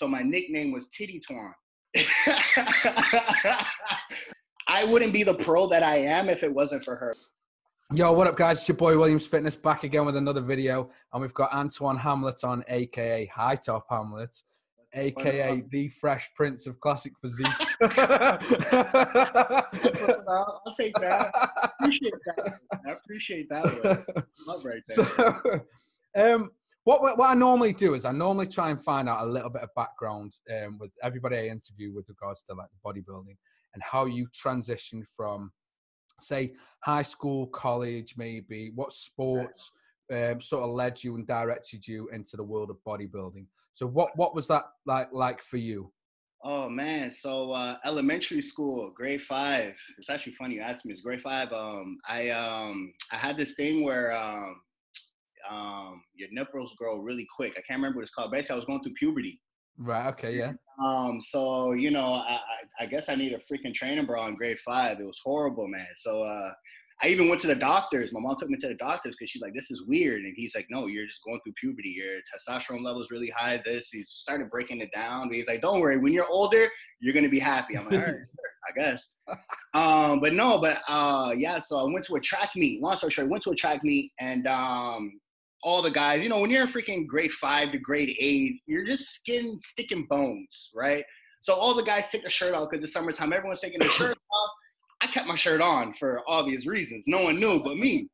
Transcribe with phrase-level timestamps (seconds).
[0.00, 1.52] So my nickname was Titty Twan.
[4.66, 7.14] I wouldn't be the pro that I am if it wasn't for her.
[7.92, 8.60] Yo, what up, guys?
[8.60, 12.42] It's your boy Williams Fitness back again with another video, and we've got Antwane Hamlet
[12.44, 14.34] on, aka High Top Hamlet,
[14.94, 17.46] aka the Fresh Prince of Classic Physique.
[17.82, 17.92] I'll
[20.78, 21.50] take that.
[21.78, 22.54] Appreciate that.
[22.88, 24.24] I appreciate that.
[24.48, 25.04] Love right there.
[25.04, 25.60] So,
[26.16, 26.52] um,
[26.84, 29.62] what what I normally do is I normally try and find out a little bit
[29.62, 33.36] of background um, with everybody I interview with regards to like bodybuilding
[33.74, 35.52] and how you transition from
[36.18, 36.52] say
[36.84, 39.72] high school, college, maybe what sports
[40.12, 43.46] um, sort of led you and directed you into the world of bodybuilding.
[43.72, 45.92] So what what was that like like for you?
[46.42, 49.74] Oh man, so uh, elementary school, grade five.
[49.98, 50.92] It's actually funny you asked me.
[50.92, 51.52] It's grade five.
[51.52, 54.56] Um, I um, I had this thing where um,
[55.48, 57.52] um, your nipples grow really quick.
[57.52, 58.32] I can't remember what it's called.
[58.32, 59.40] Basically, I was going through puberty.
[59.78, 60.08] Right.
[60.08, 60.36] Okay.
[60.36, 60.52] Yeah.
[60.84, 64.34] Um, so you know, I, I, I guess I need a freaking training bra in
[64.34, 65.00] grade five.
[65.00, 65.86] It was horrible, man.
[65.96, 66.52] So uh,
[67.02, 68.12] I even went to the doctors.
[68.12, 70.54] My mom took me to the doctors because she's like, "This is weird," and he's
[70.54, 71.90] like, "No, you're just going through puberty.
[71.90, 75.32] Your testosterone level is really high." This he started breaking it down.
[75.32, 75.96] He's like, "Don't worry.
[75.96, 76.66] When you're older,
[77.00, 78.26] you're gonna be happy." I'm like, "All right, sure,
[78.68, 79.14] I guess."
[79.72, 81.58] Um, but no, but uh, yeah.
[81.58, 82.82] So I went to a track meet.
[82.82, 85.20] Long story short, I went to a track meet, and um,
[85.62, 88.86] all the guys, you know, when you're in freaking grade five to grade eight, you're
[88.86, 91.04] just skin sticking bones, right?
[91.42, 93.32] So all the guys take their shirt off because it's summertime.
[93.32, 94.50] Everyone's taking their shirt off.
[95.02, 97.04] I kept my shirt on for obvious reasons.
[97.06, 98.08] No one knew but me.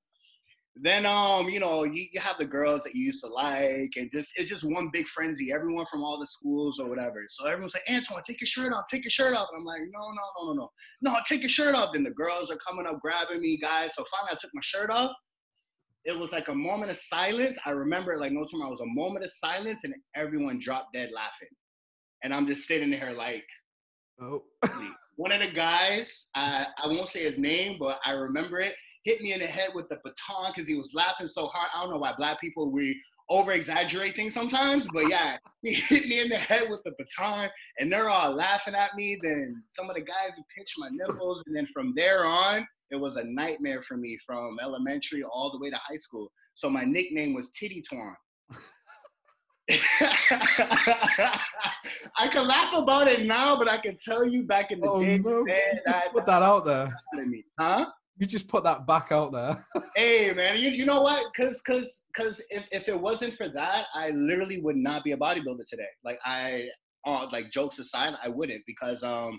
[0.79, 4.11] Then um, you know, you, you have the girls that you used to like, and
[4.13, 5.51] just it's just one big frenzy.
[5.53, 7.25] Everyone from all the schools or whatever.
[7.31, 9.49] So everyone's like, Antwane, take your shirt off, take your shirt off.
[9.53, 10.71] And I'm like, no, no, no, no, no.
[11.01, 11.95] No, take your shirt off.
[11.95, 13.95] Then the girls are coming up grabbing me, guys.
[13.95, 15.13] So finally I took my shirt off
[16.07, 17.59] it was like a moment of silence.
[17.67, 18.71] I remember it like no tomorrow.
[18.71, 21.49] It was a moment of silence, and everyone dropped dead laughing.
[22.23, 23.45] And I'm just sitting there like,
[24.23, 24.45] oh.
[25.17, 28.75] One of the guys, I, I won't say his name, but I remember it,
[29.07, 31.71] hit me in the head with the baton because he was laughing so hard.
[31.73, 33.01] I don't know why black people we
[33.31, 37.49] over exaggerate things sometimes, but yeah, he hit me in the head with the baton,
[37.79, 39.17] and they're all laughing at me.
[39.23, 42.97] Then some of the guys who pinched my nipples, and then from there on, it
[42.97, 46.31] was a nightmare for me from elementary all the way to high school.
[46.55, 48.15] So my nickname was Titty Twan.
[52.19, 55.01] I can laugh about it now, but I can tell you back in the oh,
[55.01, 55.45] day, no.
[55.45, 56.93] man, I, put that out there.
[57.59, 57.87] Huh?
[58.19, 59.63] You just put that back out there.
[59.97, 61.25] hey man, you, you know what?
[61.35, 65.17] Cause cause cause if, if it wasn't for that, I literally would not be a
[65.17, 65.89] bodybuilder today.
[66.05, 66.69] Like I
[67.07, 69.39] uh, like jokes aside, I wouldn't because um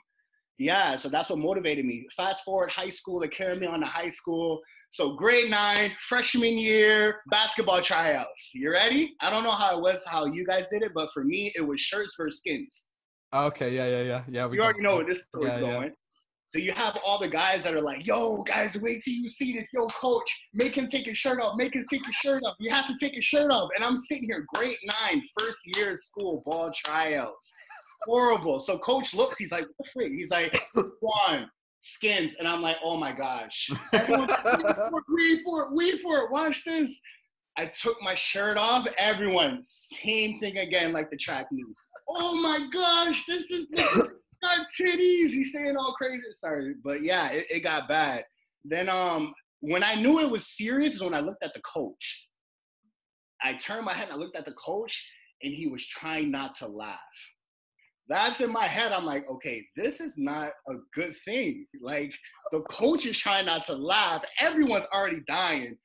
[0.60, 2.06] yeah, so that's what motivated me.
[2.16, 4.60] Fast forward high school, they carried me on to high school.
[4.90, 8.52] So grade nine, freshman year, basketball tryouts.
[8.54, 9.14] You ready?
[9.22, 11.62] I don't know how it was, how you guys did it, but for me, it
[11.62, 12.88] was shirts versus skins.
[13.34, 14.52] Okay, yeah, yeah, yeah, yeah.
[14.52, 15.84] you already know where this story's yeah, going.
[15.84, 15.90] Yeah.
[16.58, 19.54] So you have all the guys that are like, "Yo, guys, wait till you see
[19.56, 19.70] this.
[19.72, 21.54] Yo, coach, make him take his shirt off.
[21.56, 22.56] Make him take his shirt off.
[22.60, 25.92] You have to take his shirt off." And I'm sitting here, grade nine, first year
[25.92, 27.54] of school, ball tryouts
[28.06, 28.60] horrible.
[28.60, 30.08] So coach looks, he's like, what?
[30.08, 30.60] He's like,
[31.00, 32.36] one, skins.
[32.40, 33.70] And I'm like, oh my gosh.
[33.94, 34.32] Everyone's
[35.10, 37.00] wait for it, wait for it, watch this.
[37.58, 38.88] I took my shirt off.
[38.98, 41.66] Everyone, same thing again, like the track meet.
[42.08, 43.68] Oh my gosh, this is
[44.42, 45.30] got titties.
[45.30, 46.22] He's saying all crazy.
[46.34, 48.26] Sorry, but yeah, it, it got bad.
[48.64, 52.26] Then um, when I knew it was serious is when I looked at the coach.
[53.44, 55.10] I turned my head and I looked at the coach,
[55.44, 56.98] and he was trying not to laugh
[58.10, 58.92] that's in my head.
[58.92, 61.66] I'm like, okay, this is not a good thing.
[61.82, 62.14] Like
[62.52, 64.24] the coach is trying not to laugh.
[64.40, 65.78] Everyone's already dying.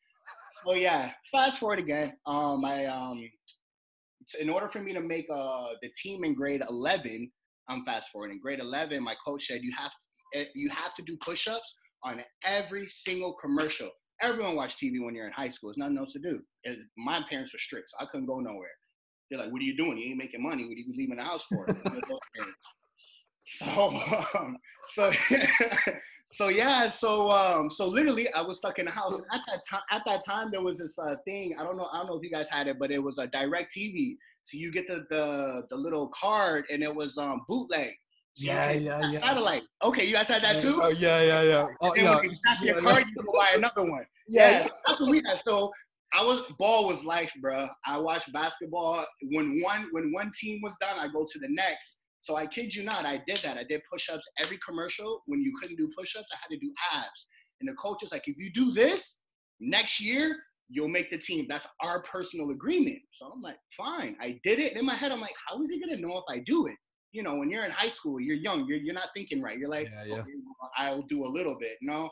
[0.64, 2.12] So yeah, fast forward again.
[2.26, 3.28] Um, I um,
[4.40, 7.30] in order for me to make uh the team in grade 11,
[7.68, 8.40] I'm fast forwarding.
[8.42, 9.92] Grade 11, my coach said you have
[10.34, 13.90] eh, you have to do push-ups on every single commercial.
[14.20, 15.70] Everyone watch TV when you're in high school.
[15.70, 16.40] There's nothing else to do.
[16.96, 18.70] My parents were strict, so I couldn't go nowhere.
[19.30, 19.98] They're like, what are you doing?
[19.98, 20.64] You ain't making money.
[20.64, 21.66] What are you leaving the house for?
[23.44, 24.02] so,
[24.38, 24.56] um,
[24.88, 25.10] so,
[26.32, 26.88] so yeah.
[26.88, 29.20] So, um, so literally, I was stuck in the house.
[29.32, 31.56] At that time, at that time, there was this uh, thing.
[31.58, 31.88] I don't know.
[31.92, 34.16] I don't know if you guys had it, but it was a DirecTV.
[34.44, 37.94] So you get the the, the little card, and it was um, bootleg.
[38.34, 39.20] So yeah, yeah, yeah.
[39.20, 39.62] Satellite.
[39.82, 40.80] Okay, you guys had that too.
[40.82, 41.66] Oh yeah, yeah, yeah.
[41.80, 42.16] Oh, yeah.
[42.16, 44.04] When you your card, you can buy another one.
[44.28, 44.68] Yeah, yeah.
[44.86, 45.40] that's what we had.
[45.44, 45.70] So
[46.14, 47.68] I was ball was life, bro.
[47.84, 49.04] I watched basketball.
[49.32, 51.98] When one when one team was done, I go to the next.
[52.20, 53.58] So I kid you not, I did that.
[53.58, 55.22] I did push-ups every commercial.
[55.26, 57.26] When you couldn't do push-ups, I had to do abs.
[57.60, 59.18] And the coach was like, if you do this
[59.60, 60.36] next year,
[60.72, 61.46] you'll make the team.
[61.48, 62.98] That's our personal agreement.
[63.12, 64.16] So I'm like, fine.
[64.20, 64.72] I did it.
[64.72, 66.76] And in my head, I'm like, how is he gonna know if I do it?
[67.12, 69.58] You know, when you're in high school, you're young, you're, you're not thinking right.
[69.58, 70.20] You're like, yeah, yeah.
[70.20, 70.32] Okay,
[70.78, 71.76] I'll do a little bit.
[71.82, 72.08] No,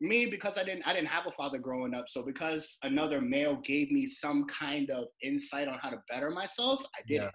[0.00, 2.04] me because I didn't I didn't have a father growing up.
[2.08, 6.82] So because another male gave me some kind of insight on how to better myself,
[6.96, 7.26] I did yeah.
[7.28, 7.34] it.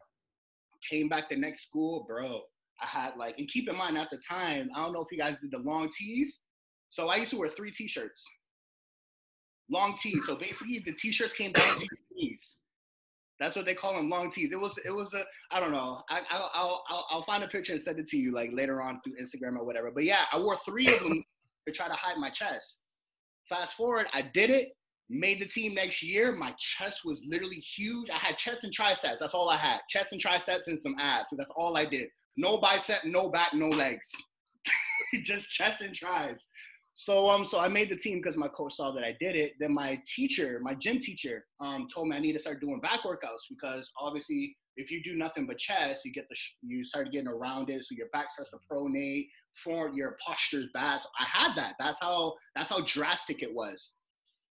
[0.90, 2.42] Came back the next school, bro.
[2.82, 5.18] I had like, and keep in mind at the time, I don't know if you
[5.18, 6.44] guys did the long tees.
[6.88, 8.24] So I used to wear three t-shirts
[9.70, 10.26] long tees.
[10.26, 12.58] So basically, the t-shirts came down to your knees.
[13.40, 14.52] That's what they call them, long tees.
[14.52, 16.02] It was, it was a, I don't know.
[16.10, 19.00] I, I'll, I'll, I'll find a picture and send it to you like later on
[19.02, 19.92] through Instagram or whatever.
[19.92, 21.24] But yeah, I wore three of them
[21.68, 22.82] to try to hide my chest.
[23.48, 24.70] Fast forward, I did it.
[25.10, 26.34] Made the team next year.
[26.34, 28.10] My chest was literally huge.
[28.12, 29.18] I had chest and triceps.
[29.20, 29.80] That's all I had.
[29.90, 31.30] Chest and triceps and some abs.
[31.36, 32.10] That's all I did.
[32.38, 34.12] No bicep, no back, no legs.
[35.24, 36.48] Just chest and tries.
[37.00, 39.54] So um, so I made the team because my coach saw that I did it.
[39.58, 43.04] Then my teacher, my gym teacher, um, told me I need to start doing back
[43.06, 47.10] workouts because obviously if you do nothing but chest, you get the sh- you start
[47.14, 49.28] getting around it, so your back starts to pronate,
[49.64, 51.00] form your posture's bad.
[51.00, 51.76] So I had that.
[51.80, 53.94] That's how that's how drastic it was.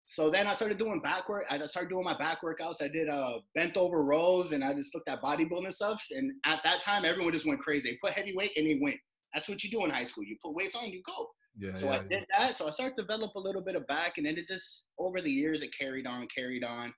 [0.06, 1.46] So then I started doing back work.
[1.50, 2.80] I started doing my back workouts.
[2.80, 6.06] I did uh, bent over rows, and I just looked at bodybuilding stuff.
[6.12, 7.90] And at that time, everyone just went crazy.
[7.90, 8.98] They put heavy weight and they went.
[9.34, 10.24] That's what you do in high school.
[10.24, 11.28] You put weights on, you go.
[11.58, 12.26] Yeah, so yeah, I did yeah.
[12.38, 12.58] that.
[12.58, 15.22] So I started to develop a little bit of back, and then it just over
[15.22, 16.94] the years it carried on, carried on.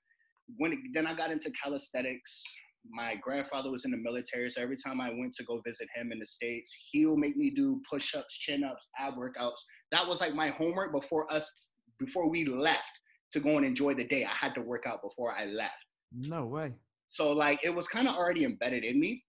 [0.56, 2.42] When it, then I got into calisthenics.
[2.90, 6.10] My grandfather was in the military, so every time I went to go visit him
[6.10, 9.60] in the states, he would make me do push-ups, chin-ups, ab workouts.
[9.92, 12.92] That was like my homework before us, before we left
[13.32, 14.24] to go and enjoy the day.
[14.24, 15.74] I had to work out before I left.
[16.16, 16.72] No way.
[17.06, 19.24] So like it was kind of already embedded in me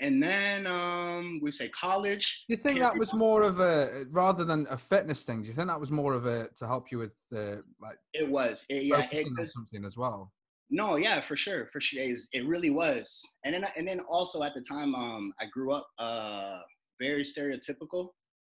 [0.00, 2.44] and then um, we say college.
[2.48, 5.42] Do you think that was more of a rather than a fitness thing?
[5.42, 7.98] Do you think that was more of a to help you with the like?
[8.12, 10.32] It was, it, yeah, it was something as well.
[10.68, 13.22] No, yeah, for sure, for sure, it really was.
[13.44, 16.60] And then, and then also at the time, um, I grew up uh
[17.00, 18.08] very stereotypical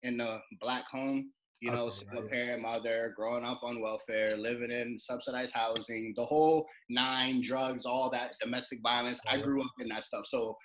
[0.02, 1.32] in a black home.
[1.60, 6.24] You know, okay, single parent mother, growing up on welfare, living in subsidized housing, the
[6.24, 9.20] whole nine, drugs, all that domestic violence.
[9.28, 10.56] I grew up in that stuff, so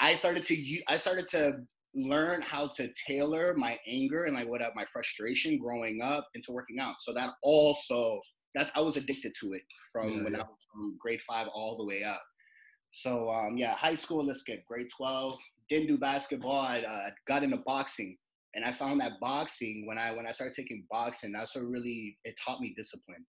[0.00, 1.58] I started to I started to
[1.94, 6.80] learn how to tailor my anger and like what my frustration growing up into working
[6.80, 6.96] out.
[7.00, 8.20] So that also
[8.54, 9.62] that's I was addicted to it
[9.92, 10.40] from yeah, when yeah.
[10.40, 12.22] I was from grade five all the way up.
[12.90, 14.24] So um, yeah, high school.
[14.24, 15.38] Let's get grade twelve.
[15.70, 16.60] Didn't do basketball.
[16.60, 18.16] I uh, got into boxing,
[18.54, 22.16] and I found that boxing when I when I started taking boxing, that's what really
[22.24, 23.24] it taught me discipline.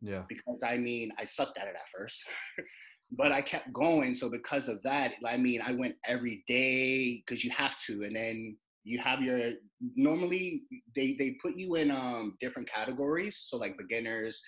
[0.00, 0.22] Yeah.
[0.28, 2.22] Because I mean, I sucked at it at first.
[3.12, 4.14] but I kept going.
[4.14, 8.16] So because of that, I mean, I went every day because you have to, and
[8.16, 9.52] then you have your
[9.96, 10.62] normally
[10.94, 14.42] they they put you in um different categories, so like beginners,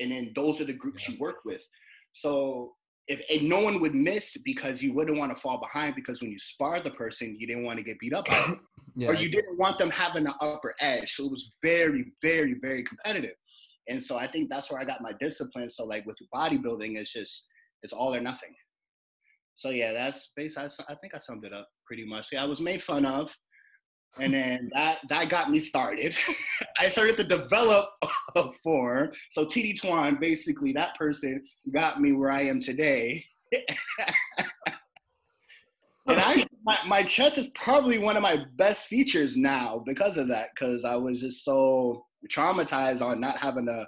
[0.00, 1.14] and then those are the groups yeah.
[1.14, 1.62] you work with.
[2.12, 2.74] So
[3.06, 6.30] if and no one would miss because you wouldn't want to fall behind because when
[6.30, 8.26] you spar the person, you didn't want to get beat up
[8.96, 11.14] yeah, or you didn't want them having the upper edge.
[11.14, 13.34] So it was very, very, very competitive.
[13.88, 15.68] And so I think that's where I got my discipline.
[15.68, 17.48] So like with bodybuilding, it's just
[17.84, 18.50] it's all or nothing.
[19.54, 20.68] So yeah, that's basically.
[20.88, 22.28] I think I summed it up pretty much.
[22.32, 23.32] Yeah, I was made fun of,
[24.18, 26.16] and then that that got me started.
[26.80, 27.90] I started to develop
[28.34, 29.12] a form.
[29.30, 33.24] So TD Twan, basically, that person got me where I am today.
[33.52, 33.68] and
[36.08, 40.48] I, my, my chest is probably one of my best features now because of that.
[40.54, 43.86] Because I was just so traumatized on not having a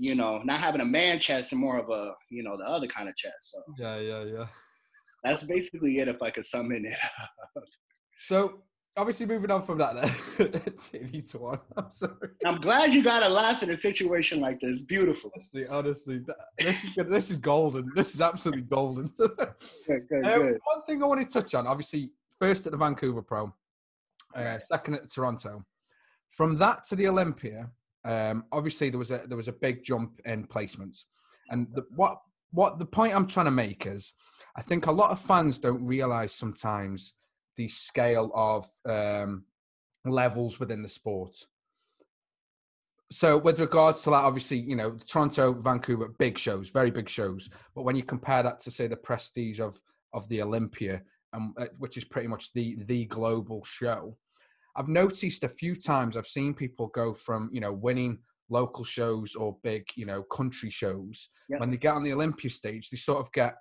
[0.00, 2.86] you know, not having a man chest and more of a, you know, the other
[2.86, 3.34] kind of chest.
[3.52, 4.46] So yeah, yeah, yeah.
[5.22, 6.08] That's basically it.
[6.08, 6.86] If I could sum it
[7.56, 7.64] up.
[8.16, 8.62] So
[8.96, 10.08] obviously moving on from that then
[10.78, 11.58] TV to one.
[11.76, 12.14] I'm sorry.
[12.46, 14.80] I'm glad you got a laugh in a situation like this.
[14.80, 15.30] Beautiful.
[15.36, 16.22] Honestly, honestly,
[16.58, 17.08] this is good.
[17.10, 17.90] this is golden.
[17.94, 19.12] This is absolutely golden.
[19.18, 19.28] good,
[19.86, 20.58] good, um, good.
[20.64, 23.52] One thing I want to touch on, obviously, first at the Vancouver Pro,
[24.34, 25.62] uh, second at Toronto.
[26.30, 27.70] From that to the Olympia,
[28.04, 31.04] um, obviously there was a there was a big jump in placements,
[31.50, 32.18] and the, what
[32.52, 34.12] what the point I'm trying to make is,
[34.56, 37.14] I think a lot of fans don't realize sometimes
[37.56, 39.44] the scale of um,
[40.04, 41.36] levels within the sport.
[43.12, 47.50] So, with regards to that, obviously, you know, Toronto, Vancouver, big shows, very big shows.
[47.74, 49.80] But when you compare that to say the prestige of
[50.12, 51.02] of the Olympia,
[51.32, 54.16] um, uh, which is pretty much the the global show,
[54.76, 59.34] I've noticed a few times I've seen people go from you know winning local shows
[59.34, 61.60] or big you know country shows yep.
[61.60, 63.54] when they get on the Olympia stage they sort of get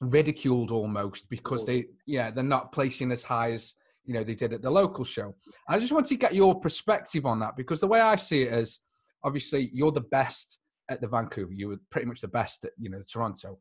[0.00, 3.74] ridiculed almost because they yeah they're not placing as high as
[4.04, 5.34] you know they did at the local show.
[5.68, 8.52] I just want to get your perspective on that because the way I see it
[8.52, 8.80] is
[9.22, 10.58] obviously you're the best
[10.90, 11.52] at the Vancouver.
[11.52, 13.58] You were pretty much the best at you know Toronto.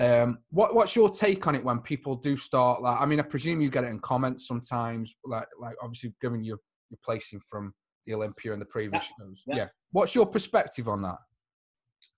[0.00, 2.98] Um, what what's your take on it when people do start like?
[2.98, 5.14] I mean, I presume you get it in comments sometimes.
[5.24, 7.74] Like like obviously, given your your placing from
[8.06, 9.24] the Olympia and the previous yeah.
[9.24, 9.42] shows.
[9.46, 9.56] Yeah.
[9.56, 9.66] yeah.
[9.92, 11.18] What's your perspective on that?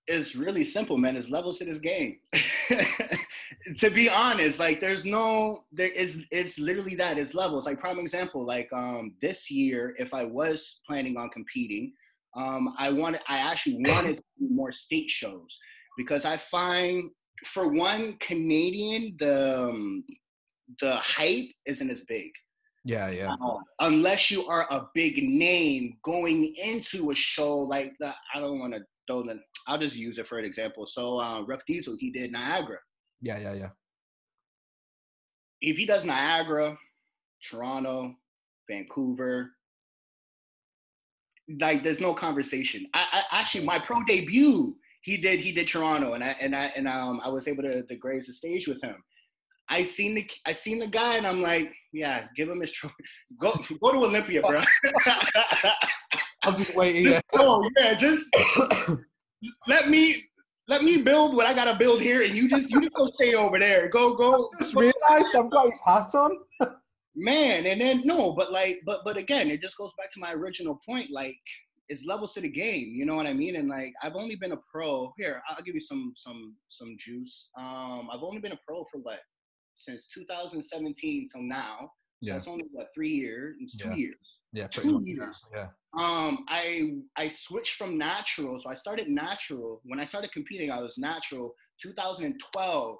[0.07, 1.17] It's really simple, man.
[1.17, 2.19] It's levels to this game.
[3.77, 7.17] to be honest, like there's no there is it's literally that.
[7.17, 7.65] It's levels.
[7.65, 11.91] Like prime example, like um this year, if I was planning on competing,
[12.37, 15.59] um I wanted I actually wanted to do more state shows
[15.97, 17.09] because I find
[17.45, 20.03] for one Canadian the um,
[20.81, 22.31] the hype isn't as big.
[22.85, 23.33] Yeah, yeah.
[23.41, 28.59] Uh, unless you are a big name going into a show like that, I don't
[28.59, 29.39] want to throw the.
[29.67, 30.85] I'll just use it for an example.
[30.85, 32.79] So, uh, Ruff Diesel, he did Niagara.
[33.21, 33.69] Yeah, yeah, yeah.
[35.61, 36.77] If he does Niagara,
[37.49, 38.15] Toronto,
[38.69, 39.51] Vancouver,
[41.59, 42.85] like there's no conversation.
[42.93, 46.71] I, I actually my pro debut, he did he did Toronto, and I and I
[46.75, 48.95] and um I was able to, to graze the stage with him.
[49.69, 53.03] I seen the I seen the guy and I'm like, yeah, give him his trophy.
[53.39, 54.61] Go go to Olympia, bro.
[56.43, 57.05] I'm just waiting.
[57.05, 57.21] Yeah.
[57.33, 58.33] Oh yeah, just
[59.67, 60.23] let me
[60.67, 63.33] let me build what I gotta build here, and you just you just go stay
[63.33, 63.89] over there.
[63.89, 64.49] Go go.
[64.55, 66.37] I just realized I've got his hat on.
[67.15, 70.33] Man, and then no, but like, but but again, it just goes back to my
[70.33, 71.11] original point.
[71.11, 71.39] Like,
[71.89, 72.93] it's levels to the game.
[72.93, 73.55] You know what I mean?
[73.55, 75.11] And like, I've only been a pro.
[75.17, 77.49] Here, I'll give you some some some juice.
[77.57, 79.19] Um, I've only been a pro for what
[79.75, 81.89] since 2017 till now.
[82.23, 82.33] So yeah.
[82.33, 83.55] that's only what three years.
[83.59, 83.95] It's two yeah.
[83.95, 84.39] years.
[84.53, 85.43] Yeah, two years.
[85.53, 85.67] Yeah.
[85.97, 88.59] Um, I I switched from natural.
[88.59, 89.81] So I started natural.
[89.83, 92.97] When I started competing, I was natural 2012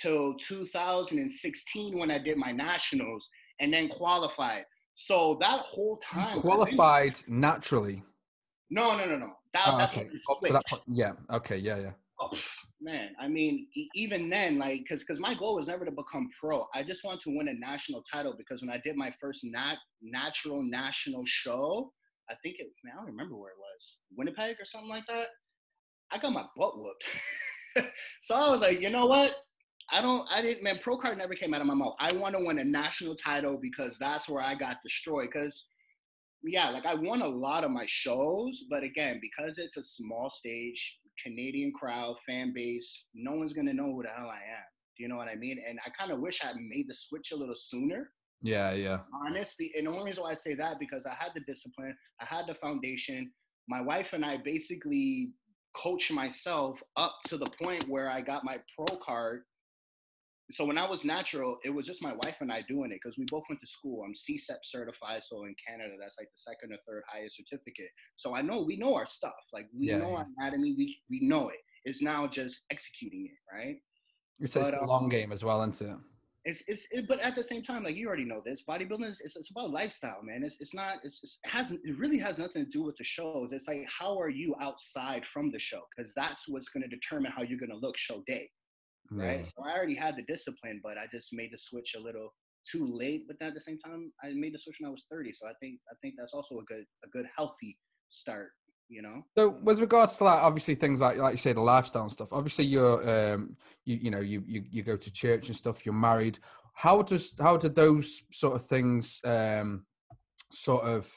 [0.00, 3.28] till 2016 when I did my nationals
[3.60, 4.64] and then qualified.
[4.98, 8.02] So that whole time you qualified naturally.
[8.70, 9.28] No, no, no, no.
[9.52, 10.08] That, oh, that's okay.
[10.28, 11.12] Oh, so that, yeah.
[11.30, 11.58] Okay.
[11.58, 11.76] Yeah.
[11.76, 11.90] Yeah.
[12.18, 12.30] Oh,
[12.80, 16.66] man, I mean, even then, like, because because my goal was never to become pro.
[16.74, 19.76] I just wanted to win a national title because when I did my first nat
[20.00, 21.92] natural national show,
[22.30, 22.68] I think it.
[22.82, 25.26] Man, I don't remember where it was, Winnipeg or something like that.
[26.10, 27.04] I got my butt whooped.
[28.22, 29.45] so I was like, you know what?
[29.90, 30.26] I don't.
[30.30, 30.64] I didn't.
[30.64, 31.94] Man, pro card never came out of my mouth.
[32.00, 35.28] I want to win a national title because that's where I got destroyed.
[35.32, 35.66] Because
[36.42, 40.28] yeah, like I won a lot of my shows, but again, because it's a small
[40.30, 44.64] stage, Canadian crowd, fan base, no one's gonna know who the hell I am.
[44.96, 45.62] Do you know what I mean?
[45.68, 48.10] And I kind of wish I made the switch a little sooner.
[48.42, 48.98] Yeah, yeah.
[49.26, 52.24] Honestly, and the only reason why I say that because I had the discipline, I
[52.24, 53.30] had the foundation.
[53.68, 55.32] My wife and I basically
[55.76, 59.42] coached myself up to the point where I got my pro card
[60.50, 63.18] so when I was natural, it was just my wife and I doing it because
[63.18, 64.04] we both went to school.
[64.04, 67.90] I'm CSEP certified, so in Canada, that's like the second or third highest certificate.
[68.16, 69.32] So I know we know our stuff.
[69.52, 70.16] Like we yeah, know yeah.
[70.18, 71.58] our anatomy, we we know it.
[71.84, 73.76] It's now just executing it, right?
[74.38, 75.96] It's, but, it's a long um, game as well, isn't it?
[76.44, 79.20] It's it's it, but at the same time, like you already know this, bodybuilding is
[79.20, 80.44] it's, it's about lifestyle, man.
[80.44, 83.04] It's it's not it's, it's it hasn't it really has nothing to do with the
[83.04, 83.50] shows.
[83.50, 87.32] It's like how are you outside from the show because that's what's going to determine
[87.36, 88.48] how you're going to look show day
[89.10, 89.44] right?
[89.44, 92.34] So I already had the discipline, but I just made the switch a little
[92.70, 93.26] too late.
[93.26, 95.32] But at the same time, I made the switch when I was 30.
[95.32, 98.50] So I think I think that's also a good a good healthy start.
[98.88, 99.24] You know.
[99.36, 102.32] So with regards to that, obviously things like like you say the lifestyle and stuff.
[102.32, 105.84] Obviously you're um you you know you you you go to church and stuff.
[105.84, 106.38] You're married.
[106.74, 109.86] How does how do those sort of things um
[110.52, 111.10] sort of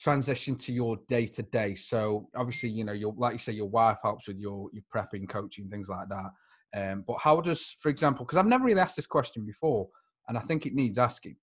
[0.00, 3.68] transition to your day to day so obviously you know your like you say your
[3.68, 6.30] wife helps with your your prepping coaching things like that
[6.74, 9.88] um, but how does, for example, because I've never really asked this question before,
[10.28, 11.36] and I think it needs asking.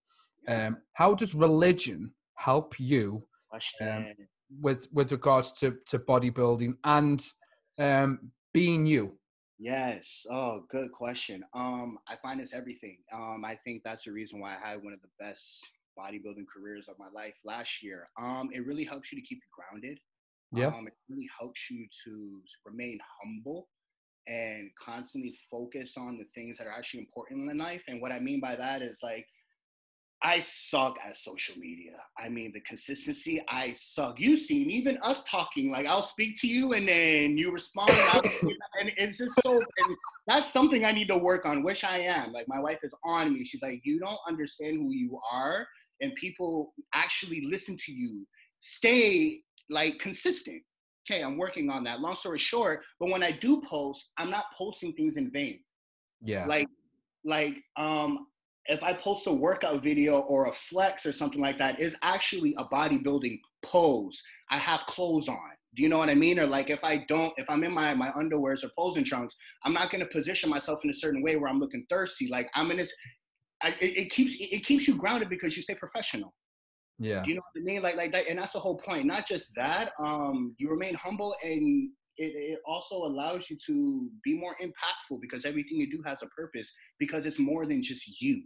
[0.48, 3.24] Um, how does religion help you
[3.80, 4.08] um,
[4.60, 7.24] with with regards to to bodybuilding and
[7.80, 9.14] um, being you?
[9.60, 10.26] Yes.
[10.32, 11.44] Oh, good question.
[11.54, 12.98] Um, I find it's everything.
[13.14, 16.88] Um, I think that's the reason why I had one of the best bodybuilding careers
[16.90, 18.10] of my life last year.
[18.20, 20.00] Um, it really helps you to keep you grounded.
[20.52, 20.76] Yeah.
[20.76, 23.68] Um, it really helps you to remain humble
[24.28, 27.82] and constantly focus on the things that are actually important in life.
[27.88, 29.26] And what I mean by that is like,
[30.24, 31.94] I suck at social media.
[32.20, 34.20] I mean, the consistency, I suck.
[34.20, 37.90] You see even us talking, like I'll speak to you and then you respond.
[38.44, 39.60] and it's just so,
[40.28, 42.32] that's something I need to work on, which I am.
[42.34, 43.44] Like my wife is on me.
[43.44, 45.66] She's like, you don't understand who you are
[46.02, 48.28] and people actually listen to you.
[48.60, 50.62] Stay like consistent
[51.10, 52.00] okay, I'm working on that.
[52.00, 55.60] Long story short, but when I do post, I'm not posting things in vain.
[56.22, 56.46] Yeah.
[56.46, 56.68] Like,
[57.24, 58.28] like, um,
[58.68, 62.56] if I post a workout video or a flex or something like that, is actually
[62.58, 64.22] a bodybuilding pose.
[64.52, 65.40] I have clothes on.
[65.76, 66.38] Do you know what I mean?
[66.40, 69.74] Or like if I don't, if I'm in my my underwears or posing trunks, I'm
[69.74, 72.28] not gonna position myself in a certain way where I'm looking thirsty.
[72.30, 72.94] Like I'm in this.
[73.64, 76.34] I, it, it keeps it keeps you grounded because you stay professional.
[77.00, 77.24] Yeah.
[77.26, 77.82] You know what I mean?
[77.82, 79.06] Like like that, and that's the whole point.
[79.06, 79.92] Not just that.
[80.00, 85.46] Um, you remain humble, and it, it also allows you to be more impactful because
[85.46, 86.72] everything you do has a purpose.
[87.00, 88.44] Because it's more than just you.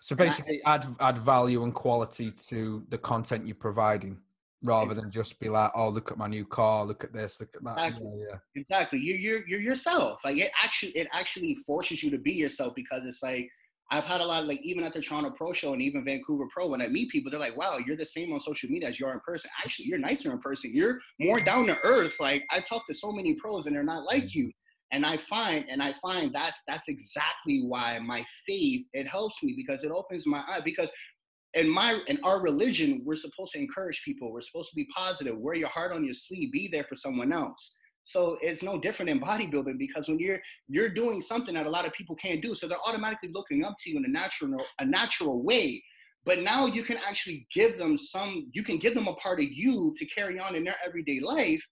[0.00, 4.18] So basically, I, add add value and quality to the content you're providing
[4.62, 7.48] rather than just be like, oh, look at my new car, look at this, look
[7.54, 7.78] at that.
[7.78, 8.10] Exactly.
[8.18, 8.60] Yeah, yeah.
[8.60, 8.98] Exactly.
[8.98, 10.20] You you're you're yourself.
[10.24, 13.50] Like it actually it actually forces you to be yourself because it's like
[13.92, 16.46] I've had a lot of like even at the Toronto Pro Show and even Vancouver
[16.52, 19.00] Pro, when I meet people, they're like, wow, you're the same on social media as
[19.00, 19.50] you are in person.
[19.64, 20.70] Actually, you're nicer in person.
[20.72, 22.20] You're more down to earth.
[22.20, 24.38] Like I talk to so many pros and they're not like Mm-hmm.
[24.38, 24.52] you.
[24.92, 29.54] And I find and I find that's that's exactly why my faith it helps me
[29.56, 30.90] because it opens my eye because
[31.54, 34.32] in my in our religion, we're supposed to encourage people.
[34.32, 35.38] We're supposed to be positive.
[35.38, 36.52] Wear your heart on your sleeve.
[36.52, 37.76] Be there for someone else.
[38.10, 41.86] So it's no different in bodybuilding because when you're you're doing something that a lot
[41.86, 44.84] of people can't do, so they're automatically looking up to you in a natural a
[44.84, 45.80] natural way.
[46.24, 48.50] But now you can actually give them some.
[48.52, 51.64] You can give them a part of you to carry on in their everyday life.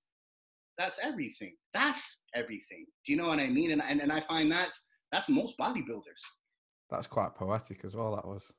[0.78, 1.54] That's everything.
[1.74, 2.86] That's everything.
[3.04, 3.72] Do you know what I mean?
[3.72, 6.22] And and, and I find that's that's most bodybuilders.
[6.88, 8.14] That's quite poetic as well.
[8.14, 8.52] That was.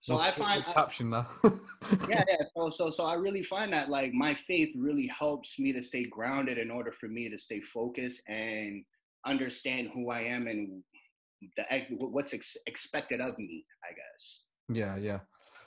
[0.00, 1.26] So We'll I find caption there.
[2.08, 2.36] yeah, yeah.
[2.56, 6.06] So, so, so I really find that like my faith really helps me to stay
[6.06, 8.84] grounded in order for me to stay focused and
[9.26, 10.82] understand who I am and
[11.56, 13.64] the what's ex- expected of me.
[13.84, 14.44] I guess.
[14.72, 15.20] Yeah, yeah.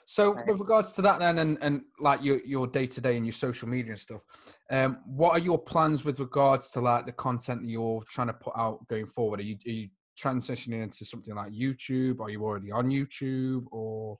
[0.06, 3.24] So with regards to that then and, and like your your day to day and
[3.24, 4.22] your social media and stuff,
[4.70, 8.34] um, what are your plans with regards to like the content that you're trying to
[8.34, 9.40] put out going forward?
[9.40, 9.88] Are you are you
[10.20, 12.20] transitioning into something like YouTube?
[12.20, 14.18] Are you already on YouTube or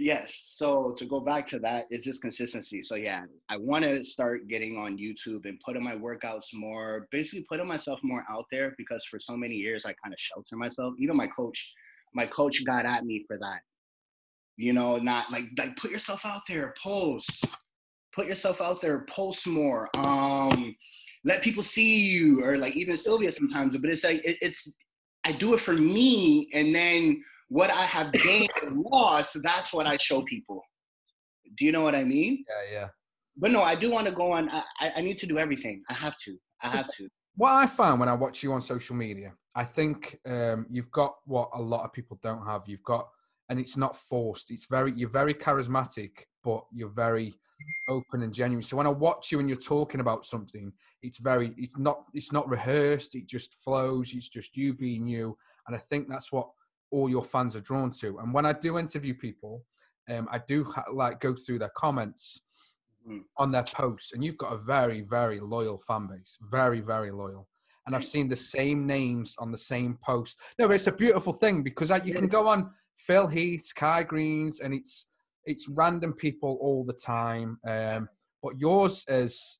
[0.00, 0.54] Yes.
[0.56, 2.84] So to go back to that, it's just consistency.
[2.84, 7.44] So yeah, I want to start getting on YouTube and putting my workouts more, basically
[7.48, 10.94] putting myself more out there because for so many years I kind of shelter myself.
[11.00, 11.72] Even my coach,
[12.14, 13.62] my coach got at me for that.
[14.56, 17.44] You know, not like like put yourself out there, post,
[18.12, 19.88] put yourself out there, post more.
[19.96, 20.76] Um,
[21.24, 23.76] let people see you, or like even Sylvia sometimes.
[23.76, 24.72] But it's like it, it's
[25.24, 29.86] I do it for me, and then what I have gained and lost, that's what
[29.86, 30.62] I show people.
[31.56, 32.44] Do you know what I mean?
[32.48, 32.88] yeah, yeah.
[33.36, 34.50] But no, I do want to go on.
[34.50, 34.62] I,
[34.96, 35.82] I- need to do everything.
[35.88, 36.36] I have to.
[36.62, 37.08] I have to.
[37.36, 41.14] What I found when I watch you on social media, I think um, you've got
[41.24, 42.62] what a lot of people don't have.
[42.66, 43.08] You've got,
[43.48, 44.50] and it's not forced.
[44.50, 46.10] It's very, you're very charismatic,
[46.42, 47.34] but you're very
[47.88, 48.62] open and genuine.
[48.62, 52.32] So when I watch you and you're talking about something, it's very, it's not, it's
[52.32, 53.14] not rehearsed.
[53.14, 54.14] It just flows.
[54.14, 56.48] It's just you being you, and I think that's what
[56.90, 58.18] all your fans are drawn to.
[58.18, 59.64] And when I do interview people,
[60.08, 62.40] um, I do ha- like go through their comments
[63.06, 63.24] Mhm.
[63.36, 67.48] on their posts, and you've got a very, very loyal fan base, very, very loyal.
[67.86, 70.38] And I've seen the same names on the same post.
[70.58, 74.02] No, but it's a beautiful thing because like, you can go on Phil Heath, Kai
[74.02, 75.06] Greene's, and it's
[75.48, 77.58] it's random people all the time.
[77.66, 78.08] Um,
[78.42, 79.58] but yours is,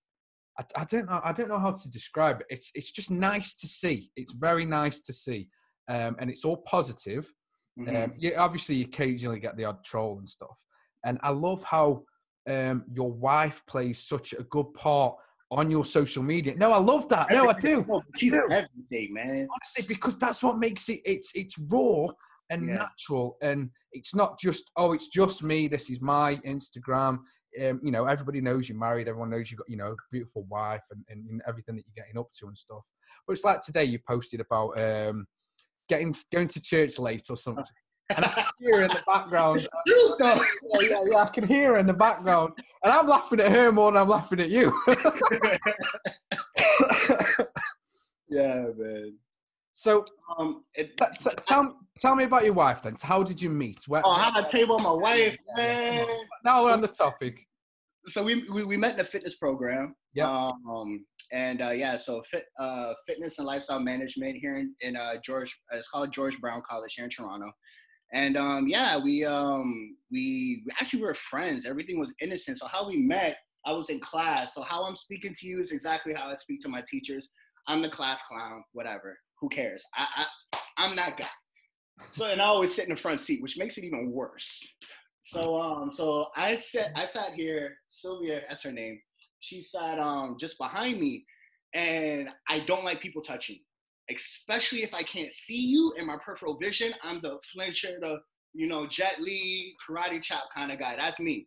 [0.58, 2.46] I, I don't know, I don't know how to describe it.
[2.50, 4.10] It's it's just nice to see.
[4.14, 5.48] It's very nice to see,
[5.88, 7.32] um, and it's all positive.
[7.78, 8.04] Mhm.
[8.04, 10.58] Um, you obviously you occasionally get the odd troll and stuff,
[11.04, 12.04] and I love how
[12.48, 15.16] um, your wife plays such a good part
[15.50, 16.54] on your social media.
[16.56, 17.28] No, I love that.
[17.30, 17.84] No, I do
[18.16, 19.48] she's everything, man.
[19.50, 21.00] honestly because that's what makes it.
[21.04, 22.08] It's it's raw
[22.50, 22.74] and Yeah.
[22.76, 25.68] natural, and it's not just oh, it's just me.
[25.68, 27.18] This is my Instagram.
[27.64, 29.08] Um, you know, everybody knows you're married.
[29.08, 32.04] Everyone knows you've got you know a beautiful wife and, and, and everything that you're
[32.04, 32.84] getting up to and stuff.
[33.26, 35.26] But it's like today you posted about um,
[35.88, 37.64] getting going to church late or something.
[38.16, 39.68] And I can hear her in the background.
[39.86, 40.40] Yeah,
[40.80, 42.54] yeah, yeah, I can hear her in the background.
[42.82, 44.72] And I'm laughing at her more than I'm laughing at you.
[48.30, 49.14] yeah, man.
[49.78, 50.04] So
[50.38, 50.96] Um, it,
[51.46, 52.96] tell, tell me about your wife then.
[53.00, 53.78] How did you meet?
[53.86, 56.06] Where, oh, I had a table with my wife, man.
[56.44, 57.34] now we're on the topic.
[58.06, 59.94] So we, we we met in a fitness program.
[60.14, 60.50] Yeah.
[60.68, 65.14] Um, and uh, yeah, so fit uh fitness and lifestyle management here in, in uh
[65.24, 65.50] George.
[65.72, 67.50] It's called George Brown College here in Toronto.
[68.12, 71.66] And um, yeah, we um we we actually were friends.
[71.66, 72.58] Everything was innocent.
[72.58, 73.36] So how we met,
[73.66, 74.54] I was in class.
[74.54, 77.28] So how I'm speaking to you is exactly how I speak to my teachers.
[77.68, 79.18] I'm the class clown, whatever.
[79.40, 79.84] Who cares?
[79.94, 81.28] I, I I'm that guy.
[82.12, 84.66] So and I always sit in the front seat, which makes it even worse.
[85.22, 89.00] So um so I sat I sat here, Sylvia, that's her name.
[89.40, 91.24] She sat um just behind me,
[91.74, 93.58] and I don't like people touching,
[94.10, 96.94] especially if I can't see you in my peripheral vision.
[97.02, 98.20] I'm the flincher, the
[98.54, 100.96] you know Jet Li karate chop kind of guy.
[100.96, 101.46] That's me.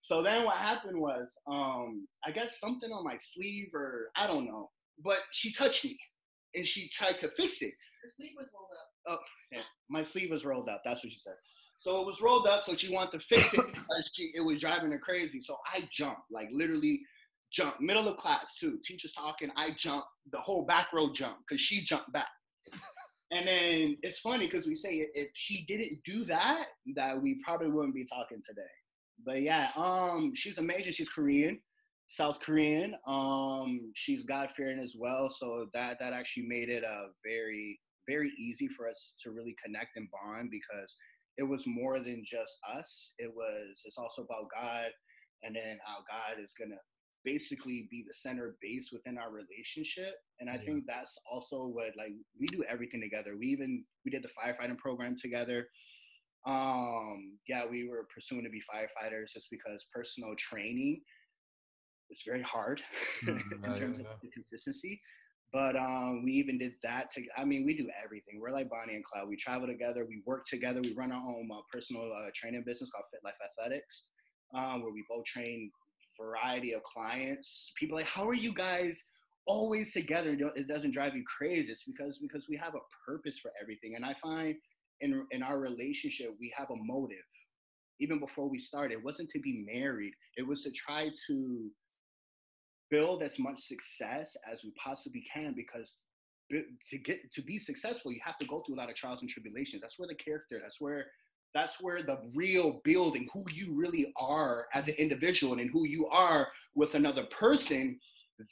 [0.00, 4.46] So then what happened was, um, I guess something on my sleeve or I don't
[4.46, 4.70] know,
[5.04, 5.96] but she touched me
[6.54, 7.72] and she tried to fix it.
[8.02, 9.18] Her sleeve was rolled up.
[9.20, 10.82] Oh, yeah, my sleeve was rolled up.
[10.84, 11.34] That's what she said.
[11.78, 14.60] So it was rolled up, so she wanted to fix it because she, it was
[14.60, 15.40] driving her crazy.
[15.40, 17.00] So I jumped, like literally
[17.52, 18.78] jumped, middle of class too.
[18.84, 22.28] Teacher's talking, I jumped, the whole back row jumped because she jumped back.
[23.32, 27.68] And then it's funny because we say if she didn't do that, that we probably
[27.70, 28.60] wouldn't be talking today.
[29.24, 30.92] But yeah, um, she's amazing.
[30.92, 31.58] She's Korean,
[32.12, 32.94] South Korean.
[33.06, 35.30] Um, she's God fearing as well.
[35.30, 39.96] So that that actually made it a very very easy for us to really connect
[39.96, 40.94] and bond because
[41.38, 43.14] it was more than just us.
[43.18, 44.90] It was it's also about God
[45.42, 46.76] and then how God is gonna
[47.24, 50.16] basically be the center base within our relationship.
[50.38, 50.58] And I Yeah.
[50.66, 53.38] think that's also what like we do everything together.
[53.38, 55.66] We even we did the firefighting program together.
[56.44, 61.00] Um, yeah, we were pursuing to be firefighters just because personal training
[62.12, 62.80] is very hard
[63.24, 65.00] Mm, in terms of the consistency.
[65.52, 67.10] But um, we even did that.
[67.10, 68.40] To, I mean, we do everything.
[68.40, 69.28] We're like Bonnie and Clyde.
[69.28, 70.06] We travel together.
[70.08, 70.80] We work together.
[70.82, 74.04] We run our own uh, personal uh, training business called Fit Life Athletics,
[74.54, 75.70] um, where we both train
[76.18, 77.72] variety of clients.
[77.78, 79.02] People are like, how are you guys
[79.46, 80.36] always together?
[80.56, 81.70] It doesn't drive you crazy.
[81.70, 83.94] It's because because we have a purpose for everything.
[83.96, 84.54] And I find
[85.00, 87.18] in in our relationship we have a motive.
[88.00, 90.12] Even before we started, it wasn't to be married.
[90.36, 91.70] It was to try to
[92.92, 95.96] build as much success as we possibly can because
[96.90, 99.30] to get to be successful you have to go through a lot of trials and
[99.30, 99.80] tribulations.
[99.80, 101.06] That's where the character that's where
[101.54, 106.06] that's where the real building who you really are as an individual and who you
[106.08, 107.98] are with another person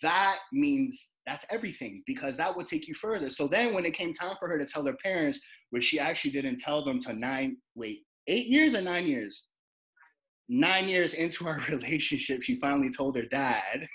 [0.02, 3.28] that means that's everything because that would take you further.
[3.28, 6.30] So then when it came time for her to tell her parents which she actually
[6.30, 9.44] didn't tell them to nine wait eight years or nine years?
[10.48, 13.86] Nine years into our relationship she finally told her dad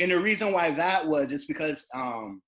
[0.00, 2.40] and the reason why that was is because um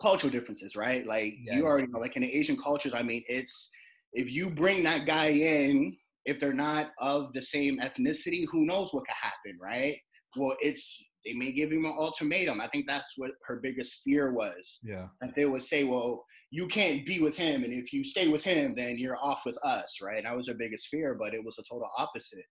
[0.00, 1.06] cultural differences right?
[1.06, 1.56] Like Yeah.
[1.56, 3.70] you already know like in the asian cultures i mean it's
[4.12, 8.92] if you bring that guy in if they're not of the same ethnicity who knows
[8.92, 9.96] what could happen right?
[10.36, 12.60] Well it's they may give him an ultimatum.
[12.60, 15.06] I think that's what her biggest fear was yeah.
[15.20, 18.44] that they would say well you can't be with him and if you stay with
[18.44, 20.22] him then you're off with us right?
[20.24, 22.44] That was her biggest fear but it was a total opposite.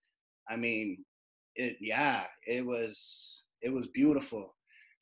[0.50, 1.04] I mean
[1.56, 4.54] it yeah it was it was beautiful.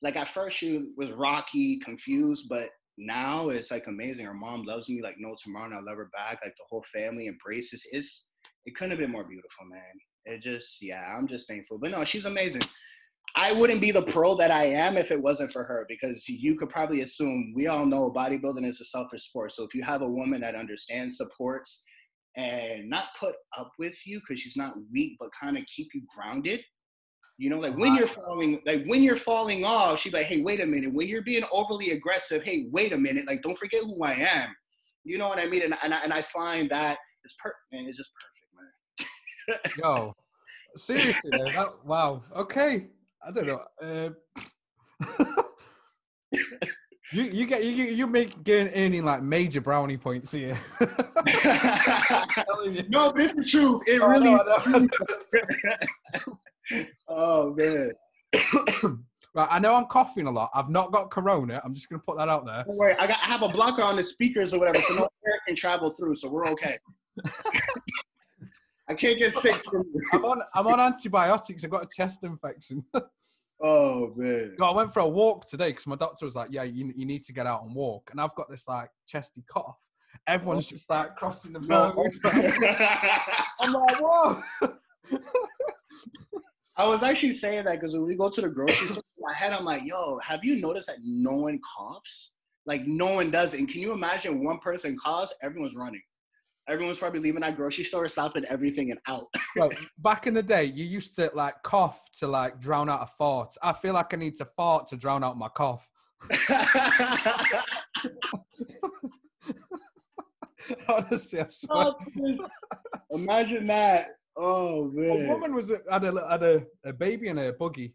[0.03, 4.27] Like at first she was rocky confused but now it's like amazing.
[4.27, 6.39] Her mom loves me like no tomorrow and i love her back.
[6.45, 8.27] Like the whole family embraces it's
[8.67, 9.81] it couldn't have been more beautiful man.
[10.27, 11.79] It just yeah i'm just thankful.
[11.79, 12.63] But no she's amazing.
[13.37, 16.57] I wouldn't be the pro that I am if it wasn't for her because you
[16.57, 19.53] could probably assume we all know bodybuilding is a selfish sport.
[19.53, 21.83] So if you have a woman that understands, supports,
[22.37, 26.03] and not put up with you because she's not weak, but kind of keep you
[26.15, 26.61] grounded.
[27.41, 30.43] You know, like when you're falling, like when you're falling off, she'd be like, "Hey,
[30.43, 33.27] wait a minute." When you're being overly aggressive, hey, wait a minute.
[33.27, 34.55] Like, don't forget who I am.
[35.05, 35.63] You know what I mean?
[35.63, 37.87] And and I, and I find that it's perfect, man.
[37.87, 39.59] It's just perfect, man.
[39.83, 40.15] Yo,
[40.77, 42.21] seriously, that, wow.
[42.37, 42.89] Okay,
[43.27, 43.63] I don't know.
[43.83, 44.11] Uh,
[47.15, 50.61] you you get you you make getting earning like major brownie points here.
[52.91, 53.81] No, this is true.
[53.87, 54.35] It Oh, really.
[54.35, 54.89] no, no.
[57.09, 57.93] Oh man.
[59.33, 60.51] Right, I know I'm coughing a lot.
[60.55, 61.61] I've not got corona.
[61.65, 62.65] I'm just gonna put that out there.
[62.67, 65.03] Don't worry, I got I have a blocker on the speakers or whatever, so no
[65.25, 66.79] air can travel through, so we're okay.
[68.89, 71.63] I can't get sick from I'm on I'm on antibiotics.
[71.63, 72.83] I've got a chest infection.
[73.63, 74.55] Oh man.
[74.59, 77.05] No, I went for a walk today because my doctor was like, "Yeah, you, you
[77.05, 79.77] need to get out and walk." And I've got this like chesty cough.
[80.27, 81.95] Everyone's just like crossing the road.
[83.61, 84.43] I'm like, "Whoa!"
[86.81, 89.35] I was actually saying that because when we go to the grocery store, in my
[89.35, 92.37] head I'm like, yo, have you noticed that no one coughs?
[92.65, 93.61] Like no one does it.
[93.61, 96.01] And can you imagine one person coughs, everyone's running.
[96.71, 99.27] Everyone's probably leaving that grocery store, stopping everything and out.
[99.57, 103.07] Bro, back in the day, you used to like cough to like drown out a
[103.07, 103.55] fart.
[103.63, 105.87] I feel like I need to fart to drown out my cough.
[110.89, 111.93] Honestly, I swear.
[111.93, 111.95] Oh,
[113.11, 114.07] Imagine that.
[114.37, 115.27] Oh man!
[115.27, 117.95] A woman was had a had a, a baby in a buggy,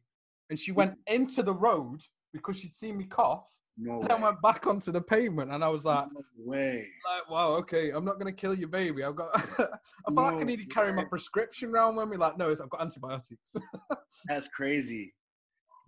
[0.50, 2.02] and she went into the road
[2.34, 3.46] because she'd seen me cough.
[3.78, 6.86] No And I went back onto the pavement, and I was like, No way.
[7.04, 9.04] like, wow, okay, I'm not gonna kill your baby.
[9.04, 9.36] I've got.
[9.36, 9.70] I felt
[10.16, 12.18] like I No need to carry my prescription around with me.
[12.18, 13.54] Like, no, it's, I've got antibiotics.
[14.28, 15.14] That's crazy.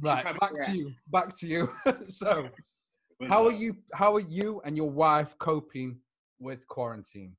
[0.01, 0.91] right, back to you.
[1.11, 1.69] Back to you.
[2.09, 2.49] so,
[3.27, 3.77] how are you?
[3.93, 5.99] How are you and your wife coping
[6.39, 7.37] with quarantine?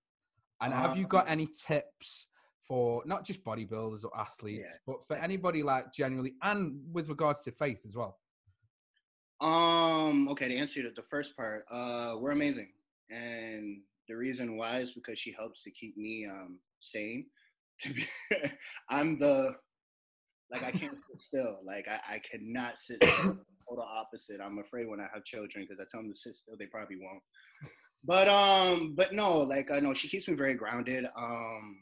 [0.61, 2.27] And have uh, you got any tips
[2.69, 4.77] for not just bodybuilders or athletes, yeah.
[4.87, 8.19] but for anybody like generally, and with regards to faith as well?
[9.41, 10.29] Um.
[10.29, 10.49] Okay.
[10.49, 12.69] To answer the first part, uh, we're amazing,
[13.11, 17.27] and the reason why is because she helps to keep me um sane.
[17.83, 18.05] To be,
[18.91, 19.55] I'm the
[20.51, 21.61] like I can't sit still.
[21.65, 23.39] Like I, I cannot sit still.
[23.69, 24.41] Total opposite.
[24.45, 26.97] I'm afraid when I have children because I tell them to sit still, they probably
[27.01, 27.23] won't.
[28.03, 31.05] But um, but no, like I know she keeps me very grounded.
[31.17, 31.77] Um,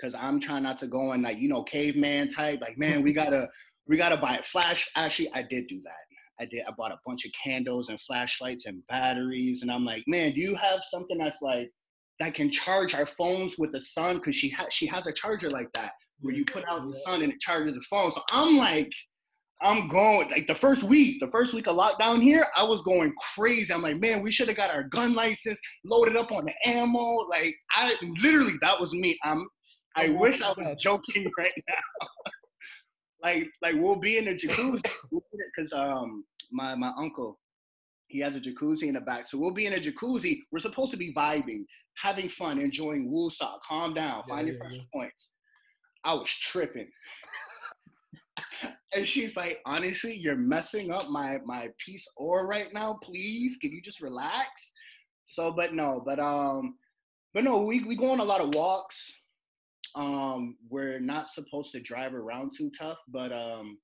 [0.00, 2.60] because I'm trying not to go on like you know caveman type.
[2.60, 3.48] Like man, we gotta
[3.86, 4.88] we gotta buy a flash.
[4.96, 6.42] Actually, I did do that.
[6.42, 6.62] I did.
[6.66, 10.40] I bought a bunch of candles and flashlights and batteries, and I'm like, man, do
[10.40, 11.70] you have something that's like
[12.18, 14.16] that can charge our phones with the sun?
[14.16, 17.22] Because she has she has a charger like that where you put out the sun
[17.22, 18.12] and it charges the phone.
[18.12, 18.92] So I'm like,
[19.62, 23.12] I'm going like the first week, the first week of lockdown here, I was going
[23.34, 23.72] crazy.
[23.72, 27.26] I'm like, man, we should have got our gun license loaded up on the ammo.
[27.28, 29.18] Like I literally, that was me.
[29.24, 29.46] I'm.
[29.96, 32.30] I oh, wish I was joking right now.
[33.22, 34.82] like, like we'll be in the jacuzzi
[35.56, 37.38] because um my my uncle
[38.10, 39.24] he has a jacuzzi in the back.
[39.24, 40.40] So we'll be in a jacuzzi.
[40.50, 41.64] We're supposed to be vibing,
[41.96, 45.00] having fun, enjoying woosah, calm down, yeah, your yeah, pressure yeah.
[45.00, 45.34] points.
[46.04, 46.90] I was tripping.
[48.94, 52.98] and she's like, honestly, you're messing up my my peace or right now.
[53.02, 54.72] Please, can you just relax?
[55.26, 56.74] So, but no, but um,
[57.32, 59.12] but no, we we go on a lot of walks.
[59.94, 63.78] Um, we're not supposed to drive around too tough, but um,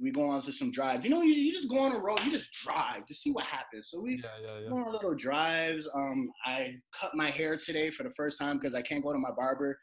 [0.00, 1.04] we go on to some drives.
[1.04, 3.44] You know, you, you, just go on a road, you just drive to see what
[3.44, 3.88] happens.
[3.90, 4.68] So we yeah, yeah, yeah.
[4.68, 5.86] go on little drives.
[5.94, 9.18] Um, I cut my hair today for the first time because I can't go to
[9.18, 9.78] my barber.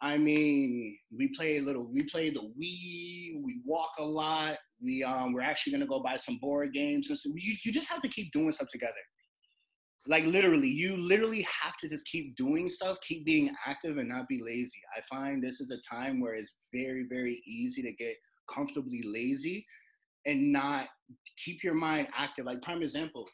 [0.00, 1.88] I mean, we play a little.
[1.90, 3.42] We play the Wii.
[3.42, 4.58] We walk a lot.
[4.82, 7.88] We um, we're actually gonna go buy some board games and so you, you just
[7.88, 8.92] have to keep doing stuff together.
[10.08, 14.28] Like literally, you literally have to just keep doing stuff, keep being active, and not
[14.28, 14.80] be lazy.
[14.96, 18.16] I find this is a time where it's very, very easy to get
[18.52, 19.66] comfortably lazy
[20.26, 20.88] and not
[21.44, 22.46] keep your mind active.
[22.46, 23.26] Like prime example,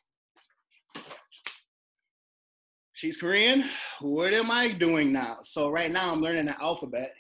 [2.95, 3.65] she's Korean.
[4.01, 5.39] What am I doing now?
[5.45, 7.13] So right now I'm learning the alphabet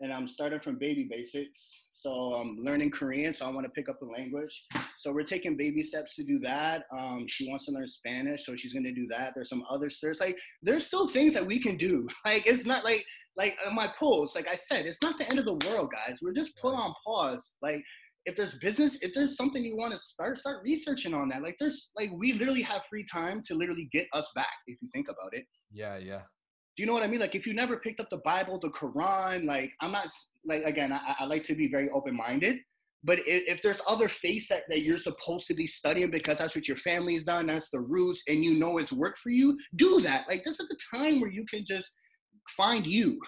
[0.00, 1.86] and I'm starting from baby basics.
[1.92, 4.66] So I'm learning Korean, so I want to pick up the language.
[4.98, 6.84] So we're taking baby steps to do that.
[6.96, 9.32] Um, she wants to learn Spanish, so she's gonna do that.
[9.34, 12.06] There's some other there's like there's still things that we can do.
[12.24, 13.04] Like it's not like
[13.36, 16.18] like my post, like I said, it's not the end of the world, guys.
[16.20, 17.54] We're just put on pause.
[17.62, 17.84] Like
[18.24, 21.42] if there's business, if there's something you want to start, start researching on that.
[21.42, 24.88] Like there's like we literally have free time to literally get us back if you
[24.92, 25.44] think about it.
[25.70, 26.22] Yeah, yeah.
[26.76, 27.20] Do you know what I mean?
[27.20, 30.08] Like if you never picked up the Bible, the Quran, like I'm not
[30.44, 32.58] like again, I, I like to be very open-minded.
[33.02, 36.56] But if, if there's other faiths that, that you're supposed to be studying because that's
[36.56, 40.00] what your family's done, that's the roots, and you know it's work for you, do
[40.00, 40.26] that.
[40.28, 41.92] Like this is the time where you can just
[42.56, 43.20] find you.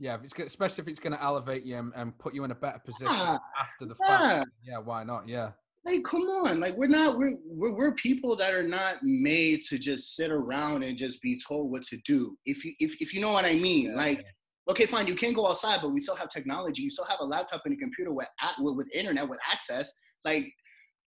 [0.00, 2.50] Yeah, if it's especially if it's going to elevate you and, and, put you in
[2.50, 4.18] a better position yeah, after the yeah.
[4.18, 4.50] fact.
[4.64, 5.28] Yeah, why not?
[5.28, 5.50] Yeah.
[5.84, 6.60] Like, come on!
[6.60, 10.82] Like, we're not we're, we're we're people that are not made to just sit around
[10.82, 12.36] and just be told what to do.
[12.44, 14.24] If you if if you know what I mean, yeah, like.
[14.70, 15.08] Okay, fine.
[15.08, 16.82] You can't go outside, but we still have technology.
[16.82, 18.28] You still have a laptop and a computer with
[18.60, 19.92] with, with internet with access.
[20.24, 20.52] Like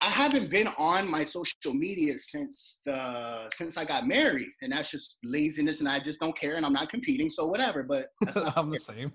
[0.04, 4.92] I haven't been on my social media since the since I got married, and that's
[4.92, 7.84] just laziness, and I just don't care, and I'm not competing, so whatever.
[7.84, 8.08] But
[8.58, 9.14] I'm the same.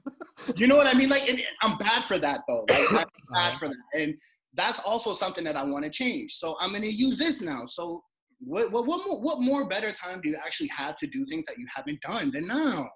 [0.56, 1.10] you know what I mean?
[1.10, 2.64] Like, I'm bad for that though.
[2.70, 4.14] Like, I'm bad for that, and
[4.58, 6.34] that's also something that I want to change.
[6.34, 7.64] So I'm gonna use this now.
[7.66, 8.02] So
[8.40, 11.46] what what what more, what more better time do you actually have to do things
[11.46, 12.86] that you haven't done than now?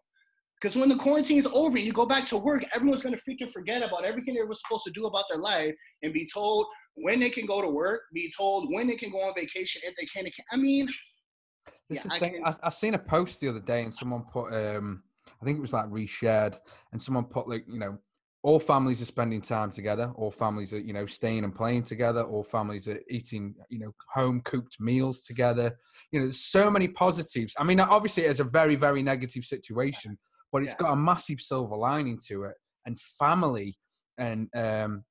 [0.61, 3.83] Because when the quarantine is over, you go back to work, everyone's gonna freaking forget
[3.83, 7.31] about everything they were supposed to do about their life and be told when they
[7.31, 10.25] can go to work, be told when they can go on vacation if they can.
[10.25, 10.45] They can.
[10.51, 10.89] I mean,
[11.89, 14.53] this yeah, I, thing, I, I, seen a post the other day and someone put,
[14.53, 15.03] um,
[15.41, 16.59] I think it was like reshared,
[16.93, 17.99] and someone put like, you know,
[18.43, 20.13] all families are spending time together.
[20.17, 22.23] All families are, you know, staying and playing together.
[22.25, 25.79] All families are eating, you know, home cooked meals together.
[26.11, 27.55] You know, there's so many positives.
[27.57, 30.19] I mean, obviously, it's a very, very negative situation,
[30.51, 30.87] but it's yeah.
[30.87, 32.55] got a massive silver lining to it.
[32.85, 33.77] And family
[34.19, 35.05] and um,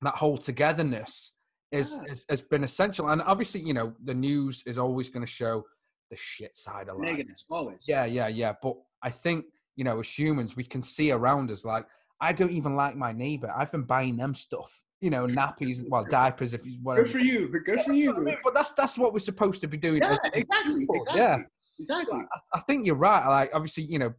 [0.00, 1.34] that whole togetherness
[1.70, 2.12] is, yeah.
[2.12, 3.10] is, has been essential.
[3.10, 5.64] And obviously, you know, the news is always going to show
[6.10, 7.10] the shit side of life.
[7.10, 7.86] Negative, always.
[7.86, 8.54] Yeah, yeah, yeah.
[8.62, 9.44] But I think
[9.80, 11.64] you know, as humans, we can see around us.
[11.64, 11.86] Like,
[12.20, 13.52] I don't even like my neighbor.
[13.56, 14.72] I've been buying them stuff.
[15.00, 16.52] You know, nappies, well, diapers.
[16.52, 17.06] If you whatever.
[17.06, 17.48] Good for you.
[17.48, 18.36] Good for you.
[18.44, 20.02] But that's that's what we're supposed to be doing.
[20.02, 20.82] Yeah, exactly.
[20.82, 21.00] exactly.
[21.14, 21.38] Yeah,
[21.78, 22.18] exactly.
[22.20, 23.26] I, I think you're right.
[23.26, 24.12] Like, obviously, you know,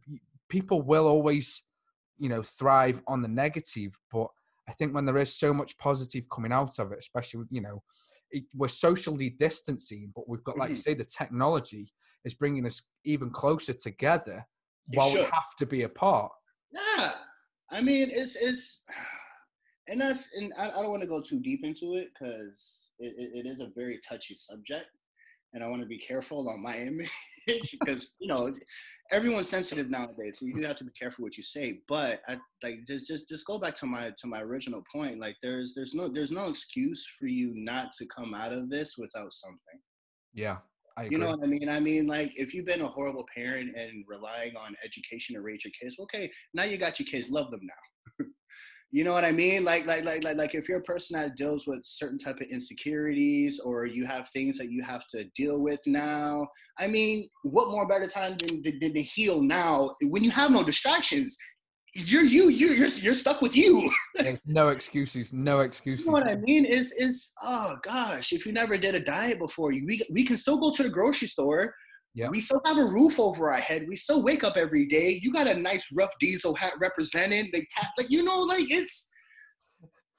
[0.48, 1.62] people will always,
[2.18, 4.26] you know, thrive on the negative, but
[4.68, 7.82] I think when there is so much positive coming out of it, especially you know,
[8.32, 10.74] it, we're socially distancing, but we've got, like mm-hmm.
[10.74, 11.92] you say, the technology
[12.24, 14.44] is bringing us even closer together
[14.90, 15.20] it while should.
[15.20, 16.32] we have to be apart.
[16.72, 17.12] Yeah.
[17.72, 18.82] I mean, it's it's,
[19.88, 23.14] and that's and I, I don't want to go too deep into it because it,
[23.18, 24.86] it, is a very touchy subject,
[25.54, 27.10] and I want to be careful on my image
[27.46, 28.54] because you know
[29.10, 31.80] everyone's sensitive nowadays, so you do have to be careful what you say.
[31.88, 35.18] But I like just just just go back to my to my original point.
[35.18, 38.96] Like there's there's no there's no excuse for you not to come out of this
[38.98, 39.80] without something.
[40.34, 40.58] Yeah.
[41.10, 41.68] You know what I mean?
[41.68, 45.64] I mean, like if you've been a horrible parent and relying on education to raise
[45.64, 48.26] your kids, okay, now you got your kids, love them now.
[48.90, 49.64] you know what I mean?
[49.64, 52.46] Like, like, like, like, like if you're a person that deals with certain type of
[52.48, 56.46] insecurities or you have things that you have to deal with now,
[56.78, 60.50] I mean, what more better time than, than, than to heal now when you have
[60.50, 61.36] no distractions?
[61.94, 63.90] You're you you you're you're stuck with you.
[64.46, 65.32] No excuses.
[65.32, 66.06] No excuses.
[66.06, 66.64] You know what I mean?
[66.64, 70.36] Is is oh gosh, if you never did a diet before, you we we can
[70.36, 71.74] still go to the grocery store.
[72.14, 72.28] Yeah.
[72.28, 73.86] We still have a roof over our head.
[73.88, 75.18] We still wake up every day.
[75.22, 77.48] You got a nice Ruff Diesel hat representing.
[77.52, 79.10] They tap like you know, like it's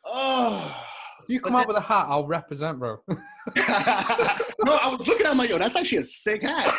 [0.06, 0.86] oh
[1.24, 2.98] If you come up with a hat, I'll represent, bro.
[3.08, 3.16] no,
[3.56, 6.72] I was looking at my yo, that's actually a sick hat.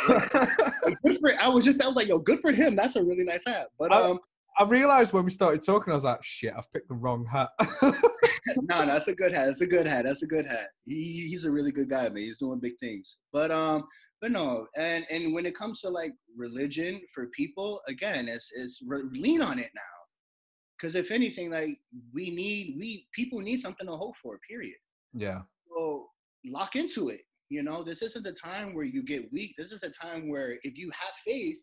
[0.84, 2.76] Like, good for I was just I was like, yo, good for him.
[2.76, 3.68] That's a really nice hat.
[3.78, 4.18] But um
[4.56, 7.50] I realized when we started talking, I was like, shit, I've picked the wrong hat.
[7.82, 7.92] no,
[8.62, 9.46] no, that's a good hat.
[9.46, 10.04] That's a good hat.
[10.04, 10.66] That's a good hat.
[10.84, 12.18] He, he's a really good guy, man.
[12.18, 13.18] He's doing big things.
[13.32, 13.84] But um,
[14.20, 18.80] but no, and and when it comes to like religion for people, again, it's it's
[18.86, 19.82] re- lean on it now.
[20.78, 21.78] Because if anything, like
[22.12, 24.38] we need we people need something to hope for.
[24.48, 24.76] Period.
[25.14, 25.40] yeah.
[25.74, 26.06] So
[26.46, 27.20] lock into it.
[27.48, 29.54] You know, this isn't the time where you get weak.
[29.58, 31.58] This is the time where if you have faith,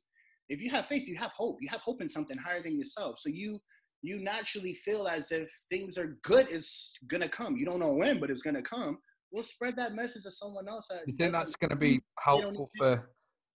[0.49, 1.58] if you have faith, you have hope.
[1.62, 3.19] You have hope in something higher than yourself.
[3.19, 3.60] So you
[4.04, 7.56] you naturally feel as if things are good is gonna come.
[7.56, 8.97] You don't know when, but it's gonna come.
[9.32, 10.89] We'll spread that message to someone else.
[11.06, 13.10] You think that's going to be helpful for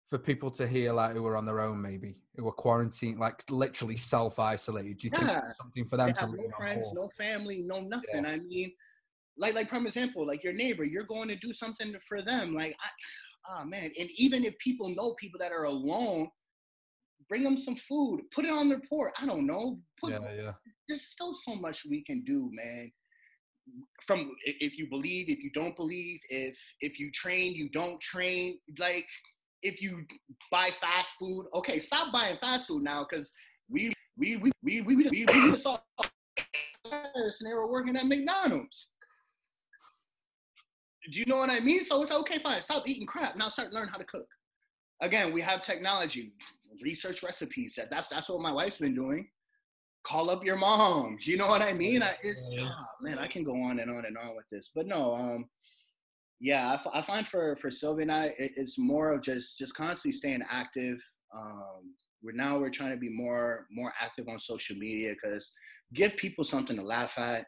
[0.09, 3.43] for people to hear, like who are on their own, maybe who are quarantined, like
[3.51, 4.99] literally self isolated?
[4.99, 5.41] Do you think Yeah.
[5.49, 8.25] it's something for They them to no friends, no family, no nothing.
[8.25, 8.73] I mean,
[9.37, 12.55] like like prime example, like your neighbor, you're going to do something for them.
[12.55, 12.89] Like, I,
[13.51, 16.29] oh man, and even if people know people that are alone,
[17.35, 19.13] bring them some food, put it on their porch.
[19.21, 19.81] I don't know.
[20.01, 20.53] Put, Yeah, yeah.
[20.87, 22.93] There's still so much we can do, man.
[24.07, 28.59] From if you believe, if you don't believe, if if you train, you don't train.
[28.79, 29.07] Like
[29.63, 30.05] if you
[30.53, 33.33] buy fast food, okay, stop buying fast food now because
[33.69, 35.79] we we we we we we, we, we just saw
[36.85, 38.91] and they were working at McDonald's.
[41.11, 41.83] Do you know what I mean?
[41.83, 42.63] So it's okay, fine.
[42.63, 43.37] Stop eating crap.
[43.37, 44.29] Now start learn how to cook.
[45.01, 46.33] Again, we have technology,
[46.83, 47.75] research recipes.
[47.77, 49.29] That that's that's what my wife's been doing.
[50.05, 51.17] Call up your mom.
[51.27, 52.03] You know what I mean?
[52.03, 52.69] I, it's Yeah.
[52.69, 55.49] ah, man, I can go on and on and on with this, but no, um,
[56.41, 59.59] yeah, I, f- I find for for Sylvia and I, it, it's more of just
[59.59, 61.01] just constantly staying active.
[61.35, 65.53] Um, we're now we're trying to be more more active on social media because
[65.95, 67.45] give people something to laugh at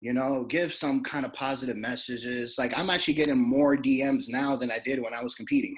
[0.00, 4.56] you know give some kind of positive messages like i'm actually getting more dms now
[4.56, 5.74] than i did when i was competing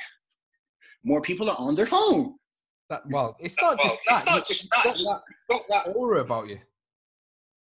[1.05, 2.35] more people are on their phone
[2.91, 4.31] That, well, it's not Well, just it's that.
[4.31, 6.59] not you- just you've got that, got that aura about you.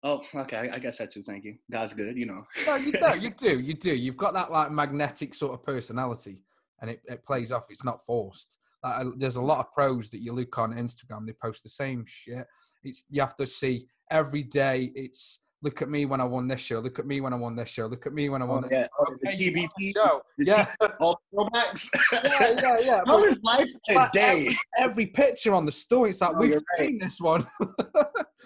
[0.02, 3.20] oh okay I, guess I too thank you god's good you know No, you do.
[3.20, 3.60] You do.
[3.60, 3.94] You do.
[3.94, 6.40] You've got that like magnetic sort of personality,
[6.80, 7.66] and it, it plays off.
[7.70, 8.58] It's not forced.
[8.82, 11.24] Like, there's a lot of pros that you look on Instagram.
[11.26, 12.46] They post the same shit.
[12.82, 14.92] It's you have to see every day.
[14.94, 16.79] It's look at me when I won this show.
[16.79, 17.87] Look at me when I won this show.
[17.87, 18.62] Look at me when I oh, won.
[18.62, 20.20] this yeah oh, the Okay, the TBT, show.
[20.38, 22.20] the Yeah, all throwbacks yeah,
[22.62, 23.03] yeah, yeah.
[23.07, 26.62] how But is life today every picture on the story, it's like No, we've you're
[26.79, 26.88] right.
[26.90, 27.46] seen this one.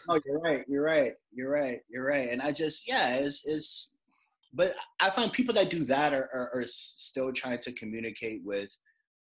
[0.09, 0.65] Oh, you're right.
[0.69, 1.13] You're right.
[1.35, 1.81] You're right.
[1.91, 2.31] You're right.
[2.31, 3.91] And I just, yeah, it's, it's,
[4.55, 8.71] but I find people that do that are, are, are still trying to communicate with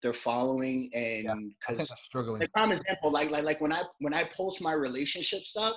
[0.02, 2.40] their following and because they're struggling.
[2.40, 5.74] like prime example, like, like, like when I, when I post my relationship stuff,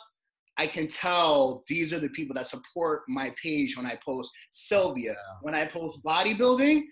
[0.58, 5.16] I can tell these are the people that support my page when I post Sylvia,
[5.42, 6.84] when I post bodybuilding.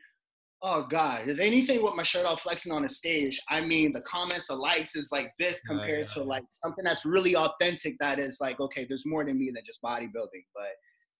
[0.61, 3.39] Oh God, is anything with my shirt off flexing on a stage?
[3.49, 7.05] I mean, the comments, the likes is like this compared yeah, to like something that's
[7.05, 7.95] really authentic.
[7.99, 10.71] That is like, okay, there's more than me than just bodybuilding, but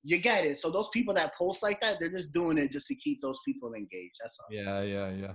[0.03, 0.57] you get it.
[0.57, 3.39] So those people that post like that, they're just doing it just to keep those
[3.45, 4.15] people engaged.
[4.21, 4.47] That's all.
[4.51, 5.33] Yeah, yeah, yeah.